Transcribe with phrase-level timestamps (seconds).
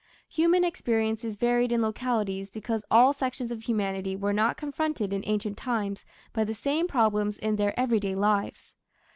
[0.29, 5.57] Human experiences varied in localities because all sections of humanity were not confronted in ancient
[5.59, 8.73] times by the same problems in their everyday lives.